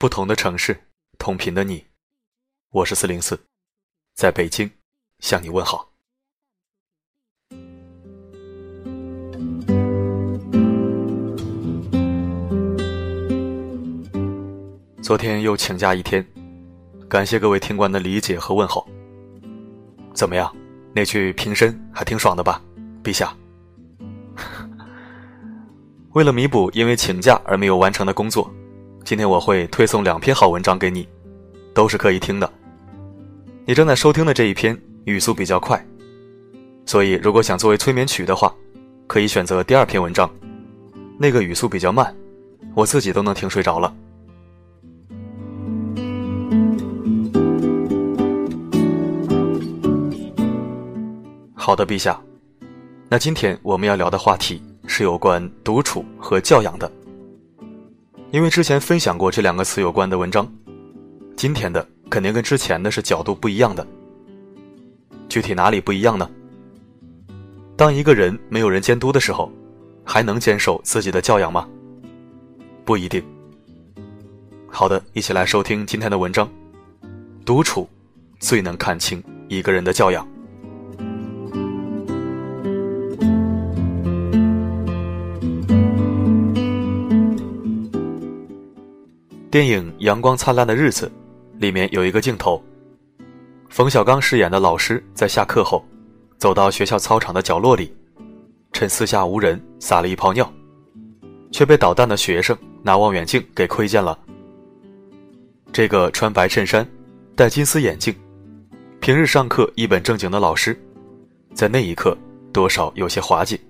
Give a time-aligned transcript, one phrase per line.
[0.00, 0.84] 不同的城市，
[1.18, 1.84] 同频的你，
[2.70, 3.38] 我是四零四，
[4.14, 4.70] 在北京
[5.18, 5.90] 向你问好。
[15.02, 16.26] 昨天又请假一天，
[17.06, 18.88] 感谢各位听官的理解和问候。
[20.14, 20.50] 怎么样，
[20.94, 22.62] 那句平身还挺爽的吧，
[23.04, 23.36] 陛下？
[26.12, 28.50] 为了弥补因为请假而没有完成的工作，
[29.10, 31.04] 今天我会推送两篇好文章给你，
[31.74, 32.48] 都是可以听的。
[33.64, 35.84] 你正在收听的这一篇语速比较快，
[36.86, 38.54] 所以如果想作为催眠曲的话，
[39.08, 40.30] 可以选择第二篇文章，
[41.18, 42.14] 那个语速比较慢，
[42.72, 43.92] 我自己都能听睡着了。
[51.56, 52.22] 好的，陛下，
[53.08, 54.62] 那今天我们要聊的话题。
[54.92, 56.90] 是有关独处和教养的，
[58.32, 60.48] 因为之前分享过这两个词有关的文章，
[61.36, 63.84] 今天的肯定跟之前的是角度不一样的。
[65.28, 66.30] 具体哪里不一样呢？
[67.76, 69.50] 当一个人没有人监督的时候，
[70.04, 71.68] 还能坚守自己的教养吗？
[72.84, 73.20] 不一定。
[74.68, 76.48] 好的，一起来收听今天的文章。
[77.44, 77.88] 独处
[78.38, 80.26] 最能看清一个人的教养。
[89.50, 91.10] 电影《阳光灿烂的日子》
[91.60, 92.62] 里面有一个镜头，
[93.68, 95.84] 冯小刚饰演的老师在下课后，
[96.38, 97.92] 走到学校操场的角落里，
[98.72, 100.48] 趁四下无人撒了一泡尿，
[101.50, 104.16] 却被捣蛋的学生拿望远镜给窥见了。
[105.72, 106.88] 这个穿白衬衫、
[107.34, 108.14] 戴金丝眼镜、
[109.00, 110.80] 平日上课一本正经的老师，
[111.54, 112.16] 在那一刻
[112.52, 113.60] 多少有些滑稽。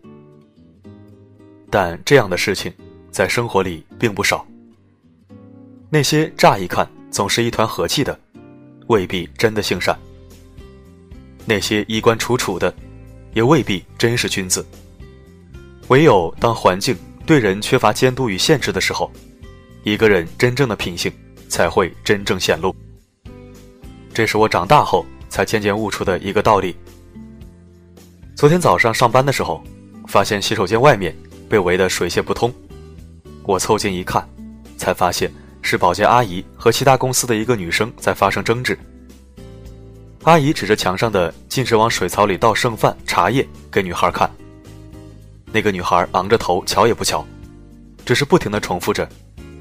[1.70, 2.70] 但这样的事情，
[3.10, 4.46] 在生活里并不少。
[5.92, 8.16] 那些乍一看总是一团和气的，
[8.86, 9.92] 未必真的性善；
[11.44, 12.72] 那些衣冠楚楚的，
[13.34, 14.64] 也未必真是君子。
[15.88, 19.10] 唯有当环境对人缺乏监督与限制的时候，
[19.82, 21.12] 一个人真正的品性
[21.48, 22.72] 才会真正显露。
[24.14, 26.76] 这是我长大后才渐渐悟出的一个道理。
[28.36, 29.60] 昨天早上上班的时候，
[30.06, 31.12] 发现洗手间外面
[31.48, 32.54] 被围得水泄不通，
[33.42, 34.24] 我凑近一看，
[34.78, 35.28] 才发现。
[35.62, 38.78] 是保洁阿姨和其他公司的一个女生在发生争执。
[40.24, 44.30] 阿姨指着墙上的“禁止往水槽里倒剩饭、茶叶”给女孩看。
[45.52, 47.24] 那个女孩昂着头，瞧也不瞧，
[48.04, 49.08] 只是不停地重复着：“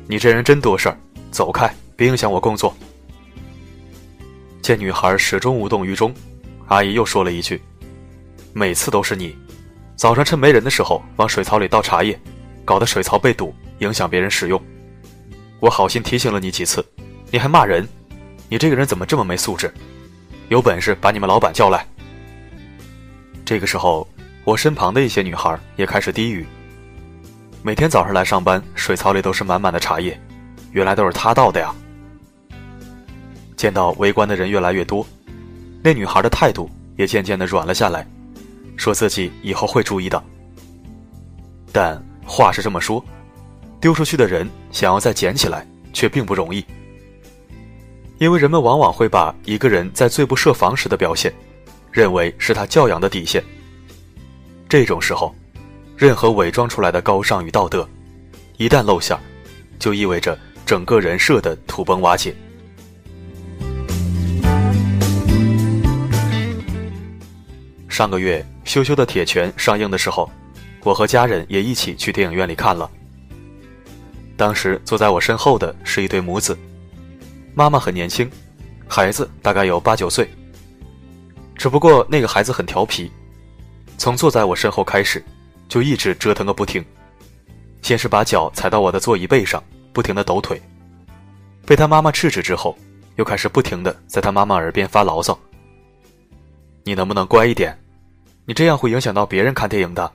[0.06, 0.98] 你这人真多事儿，
[1.32, 2.76] 走开，别影响我工作。”
[4.62, 6.14] 见女孩始终无动于衷，
[6.68, 7.62] 阿姨又说了一句
[8.54, 9.36] ：“每次都是你，
[9.96, 12.20] 早上趁没人的时候往水槽里倒茶叶，
[12.66, 14.62] 搞得水槽被堵，影响别人使用。”
[15.60, 16.84] 我好心提醒了你几次，
[17.32, 17.88] 你还骂人，
[18.48, 19.74] 你这个人怎么这么没素质？
[20.48, 21.86] 有本事把你们老板叫来。
[23.44, 24.08] 这个时候，
[24.46, 26.46] 我身旁的一些女孩也开始低语。
[27.62, 30.18] 每天早上来上班，水槽里都是满满的茶叶，
[30.72, 31.76] 原来都是他倒的呀。
[33.58, 35.06] 见到围观的人越来越多，
[35.84, 38.08] 那女孩的态度也渐渐的软了下来，
[38.78, 40.24] 说自己以后会注意的。
[41.74, 43.04] 但话是这么说。
[43.82, 46.64] 丢出去的人想要再捡起来，却并不容易，
[48.18, 51.34] 因为人们往往会把一个人在最不设防时的表现，
[51.92, 53.44] 认为是他教养的底线。
[54.68, 55.34] 这种时候，
[55.96, 57.88] 任何伪装出来的高尚与道德，
[58.58, 59.18] 一旦露馅，
[59.80, 62.36] 就意味着整个人设的土崩瓦解。
[67.88, 70.30] 上个月，羞羞的铁拳上映的时候，
[70.84, 72.90] 我和家人也一起去电影院里看了。
[74.40, 76.58] 当时坐在我身后的是一对母子，
[77.54, 78.32] 妈妈很年轻，
[78.88, 80.30] 孩子大概有八九岁。
[81.58, 83.12] 只不过那个孩子很调皮，
[83.98, 85.22] 从坐在我身后开始，
[85.68, 86.82] 就一直折腾个不停。
[87.82, 89.62] 先是把脚踩到我的座椅背上，
[89.92, 90.62] 不停的抖腿，
[91.66, 92.78] 被他妈妈制止之后，
[93.18, 95.38] 又开始不停的在他妈妈耳边发牢骚
[96.86, 97.78] ：“你能不能乖一点？
[98.46, 100.10] 你这样会影响到别人看电影的。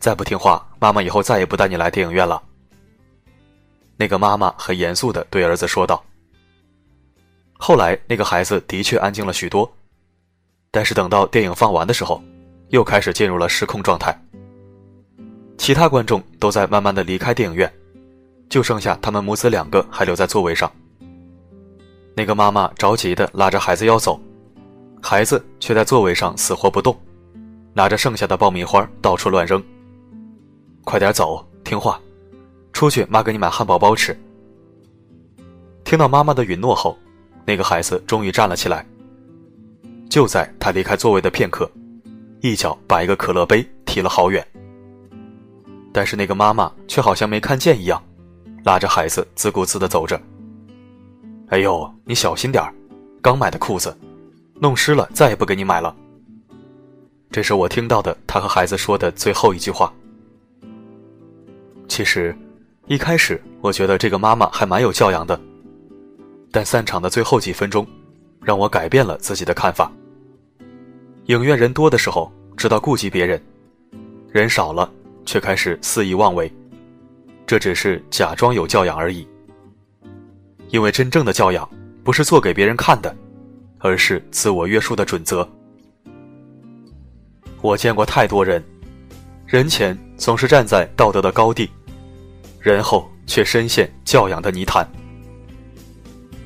[0.00, 2.42] 再不听话，妈妈以后再也不带你来电影院了。”
[3.98, 6.02] 那个妈妈很严肃地对儿子说道。
[7.58, 9.70] 后来，那个孩子的确安静了许多，
[10.70, 12.22] 但是等到电影放完的时候，
[12.68, 14.16] 又开始进入了失控状态。
[15.58, 17.70] 其他观众都在慢慢的离开电影院，
[18.48, 20.70] 就剩下他们母子两个还留在座位上。
[22.14, 24.20] 那个妈妈着急地拉着孩子要走，
[25.02, 26.96] 孩子却在座位上死活不动，
[27.74, 29.60] 拿着剩下的爆米花到处乱扔。
[30.84, 32.00] 快点走，听话。
[32.78, 34.16] 出去，妈给你买汉堡包吃。
[35.82, 36.96] 听到妈妈的允诺后，
[37.44, 38.86] 那个孩子终于站了起来。
[40.08, 41.68] 就在他离开座位的片刻，
[42.40, 44.46] 一脚把一个可乐杯踢了好远。
[45.92, 48.00] 但是那个妈妈却好像没看见一样，
[48.62, 50.20] 拉着孩子自顾自地走着。
[51.48, 52.72] 哎呦，你小心点儿，
[53.20, 53.92] 刚买的裤子，
[54.60, 55.92] 弄湿了再也不给你买了。
[57.32, 59.92] 这是我听到的他和孩子说的最后一句话。
[61.88, 62.32] 其实，
[62.88, 65.38] 一开始我觉得这个妈妈还蛮有教养的，
[66.50, 67.86] 但散场的最后几分钟，
[68.40, 69.92] 让我改变了自己的看法。
[71.26, 73.38] 影院人多的时候知道顾及别人，
[74.32, 74.90] 人少了
[75.26, 76.50] 却开始肆意妄为，
[77.46, 79.28] 这只是假装有教养而已。
[80.70, 81.68] 因为真正的教养
[82.02, 83.14] 不是做给别人看的，
[83.80, 85.46] 而是自我约束的准则。
[87.60, 88.64] 我见过太多人，
[89.44, 91.68] 人前总是站在道德的高地，
[92.60, 94.86] 人后却深陷教养的泥潭。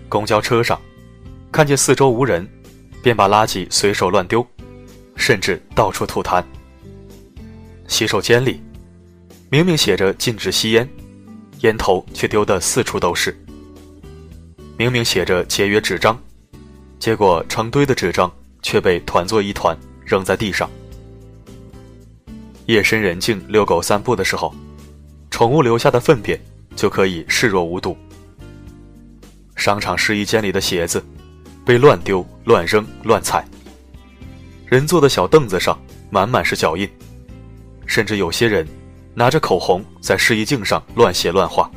[0.09, 0.81] 公交车上，
[1.51, 2.47] 看见四周无人，
[3.03, 4.47] 便把垃圾随手乱丢，
[5.17, 6.45] 甚至到处吐痰。
[7.89, 8.61] 洗手间里，
[9.51, 10.89] 明明写着禁止吸烟，
[11.61, 13.37] 烟头却丢得四处都是。
[14.77, 16.19] 明明写着节约纸张，
[16.99, 18.31] 结果成堆的纸张
[18.63, 20.71] 却被团作一团扔在地上。
[22.67, 24.55] 夜深人静，遛狗散步的时候，
[25.43, 26.41] 宠物留下的粪便
[26.77, 27.97] 就可以视若无睹。
[29.57, 31.05] 商场试衣间里的鞋子
[31.67, 33.45] 被乱丢、乱扔、乱踩。
[34.67, 35.77] 人坐的小凳子上
[36.11, 36.89] 满满是脚印，
[37.87, 38.65] 甚至有些人
[39.15, 41.69] 拿着口红在试衣镜上乱写乱画，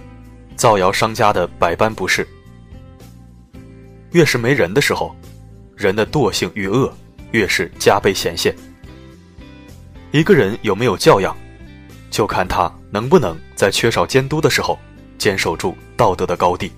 [0.56, 2.28] 造谣商家的百般不是。
[4.12, 5.16] 越是没人的时候，
[5.76, 6.94] 人的惰性与恶
[7.32, 8.56] 越是加倍显现。
[10.12, 11.36] 一个人有没有教养，
[12.12, 14.80] 就看他能不能在缺少监督的时候
[15.18, 16.72] 坚守住道德的高地。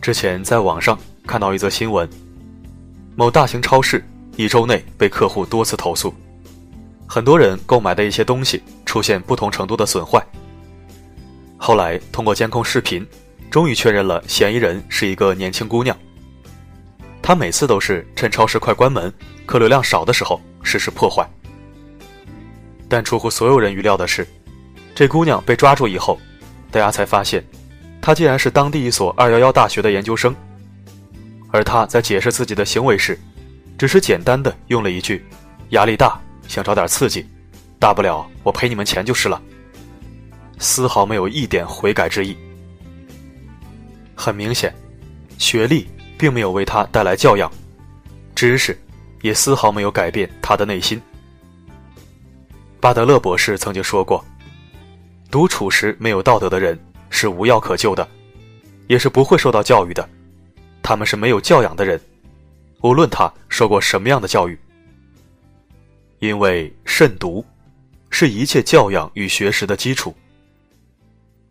[0.00, 0.96] 之前在网上
[1.26, 2.08] 看到一则新闻，
[3.16, 4.04] 某大型超市
[4.36, 6.14] 一周内被客户多次投诉，
[7.04, 10.24] 很多人购买的一些东西出现不同程度的损坏。
[11.56, 13.04] 后来通过监控视频，
[13.50, 15.96] 终于确认了嫌疑人是一个年轻姑娘。
[17.20, 19.12] 她每次都是趁超市快关门、
[19.46, 21.28] 客流量少的时候实施破坏。
[22.88, 24.26] 但出乎所有人预料的是，
[24.94, 26.18] 这姑娘被抓住以后，
[26.70, 27.44] 大家才发现，
[28.00, 30.34] 她竟然是当地一所211大学的研究生。
[31.50, 33.18] 而她在解释自己的行为时，
[33.78, 35.24] 只是简单的用了一句
[35.70, 37.26] ：“压力大，想找点刺激，
[37.78, 39.40] 大不了我赔你们钱就是了。”
[40.58, 42.36] 丝毫没有一点悔改之意。
[44.14, 44.74] 很明显，
[45.38, 45.86] 学历。
[46.18, 47.50] 并没有为他带来教养，
[48.32, 48.78] 知识
[49.22, 51.00] 也丝毫没有改变他的内心。
[52.78, 54.22] 巴德勒博士曾经说过
[55.30, 56.78] ：“独处时没有道德的人
[57.08, 58.06] 是无药可救的，
[58.88, 60.06] 也是不会受到教育的。
[60.82, 62.00] 他们是没有教养的人，
[62.82, 64.58] 无论他受过什么样的教育。
[66.18, 67.44] 因为慎独
[68.10, 70.14] 是一切教养与学识的基础。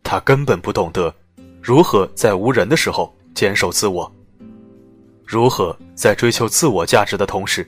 [0.03, 1.13] 他根本不懂得
[1.61, 4.13] 如何在无人的时候坚守自我。”
[5.31, 7.65] 如何在追求自我价值的同时，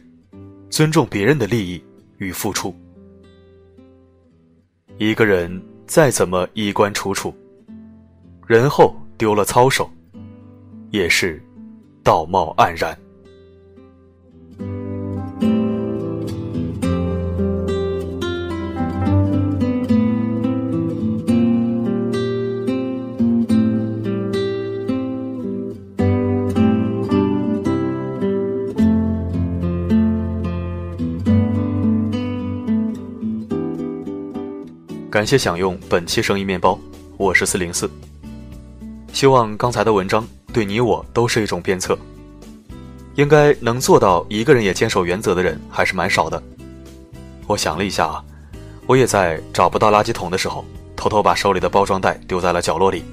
[0.69, 1.81] 尊重别人的利益
[2.17, 2.75] 与付出？
[4.97, 7.33] 一个人再怎么衣冠楚楚，
[8.45, 9.89] 人后丢了操守，
[10.89, 11.41] 也是
[12.03, 12.99] 道貌岸然。
[35.13, 36.75] 感谢享用本期生意面包，
[37.17, 37.87] 我是四零四。
[39.13, 41.95] 希望刚才的文章对你我都是一种鞭策。
[43.13, 46.41] 应该能做到一个人也坚守原则的人还是蛮少的。
[47.45, 48.25] 我想了一下啊，
[48.87, 50.65] 我也在找不到垃圾桶的时候，
[50.95, 53.03] 偷偷把手里的包装袋丢在了角落里。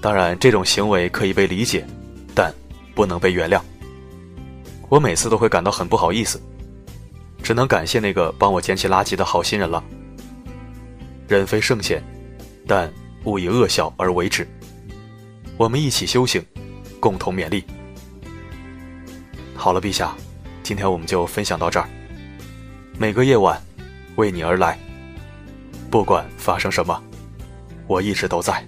[0.00, 1.84] 当然，这种行为可以被理解，
[2.32, 2.54] 但
[2.94, 3.60] 不能被原谅。
[4.88, 6.40] 我每次都会感到很不好意思，
[7.42, 9.82] 只能感谢那个帮我捡起垃圾的好心人了。
[11.36, 12.02] 人非圣贤，
[12.66, 14.44] 但勿以恶小而为之。
[15.56, 16.44] 我们一起修行，
[16.98, 17.64] 共同勉励。
[19.54, 20.12] 好了，陛下，
[20.64, 21.88] 今天我们就分享到这儿。
[22.98, 23.62] 每个夜晚，
[24.16, 24.76] 为你而来。
[25.88, 27.00] 不管发生什么，
[27.86, 28.66] 我一直都在。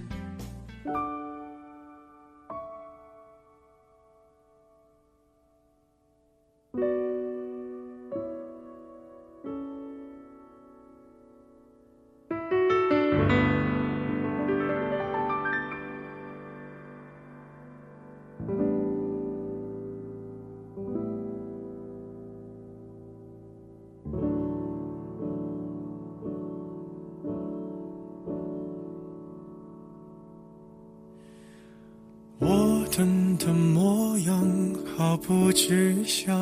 [33.45, 34.47] 的模样
[34.95, 36.39] 毫不具象，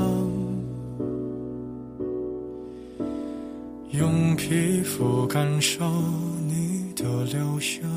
[3.89, 5.83] 用皮肤感受
[6.47, 7.89] 你的留香，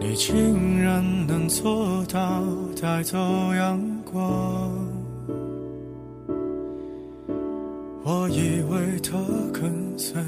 [0.00, 2.42] 你竟然能做到
[2.82, 3.16] 带走
[3.54, 4.72] 阳光，
[8.02, 9.16] 我以为它
[9.52, 10.20] 跟随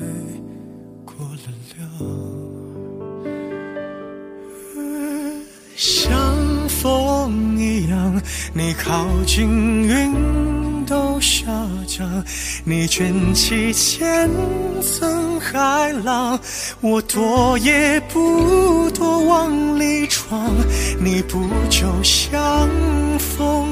[8.54, 9.48] 你靠近
[9.84, 11.46] 云都下
[11.86, 12.22] 降，
[12.64, 14.28] 你卷起千
[14.82, 16.38] 层海浪，
[16.82, 20.54] 我躲也不躲往里闯，
[21.00, 22.68] 你不就像
[23.18, 23.71] 风？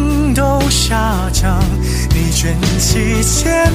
[0.71, 1.59] 下降，
[2.11, 3.69] 你卷起千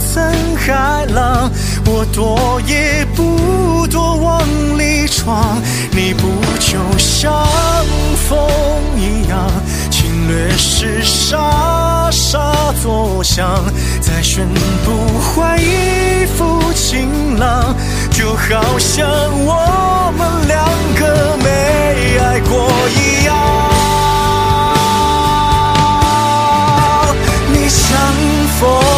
[0.00, 0.22] 层
[0.56, 1.50] 海浪，
[1.84, 4.40] 我躲也不躲往
[4.78, 5.60] 里闯。
[5.90, 6.28] 你不
[6.60, 7.44] 就像
[8.28, 8.38] 风
[8.96, 9.50] 一样，
[9.90, 13.64] 侵略时沙沙作响，
[14.00, 14.46] 再宣
[14.84, 17.74] 布恢复晴朗，
[18.12, 19.08] 就好像
[19.44, 20.64] 我们两
[20.94, 23.77] 个没爱过一样。
[28.58, 28.97] 风